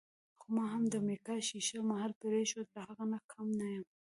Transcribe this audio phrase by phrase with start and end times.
[0.39, 3.83] خو ما هم د امریکا ښیښه محل پرېښود، له هغه نه کم نه یم.